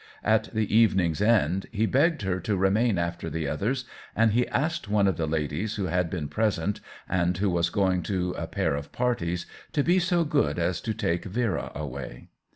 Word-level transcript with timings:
At 0.23 0.49
the 0.51 0.75
evening's 0.75 1.21
end 1.21 1.67
he 1.71 1.85
begged 1.85 2.23
her 2.23 2.39
to 2.39 2.57
remain 2.57 2.97
after 2.97 3.29
the 3.29 3.47
others, 3.47 3.85
and 4.15 4.31
he 4.31 4.47
asked 4.47 4.89
one 4.89 5.05
of 5.07 5.15
the 5.15 5.27
ladies 5.27 5.75
who 5.75 5.85
had 5.85 6.09
been 6.09 6.27
present, 6.27 6.81
and 7.07 7.37
who 7.37 7.51
was 7.51 7.69
going 7.69 8.01
to 8.09 8.31
a 8.31 8.47
pair 8.47 8.73
of 8.73 8.91
parties, 8.91 9.45
to 9.73 9.83
be 9.83 9.99
so 9.99 10.23
good 10.23 10.57
as 10.57 10.81
to 10.81 10.95
take 10.95 11.25
Vera 11.25 11.71
away. 11.75 12.29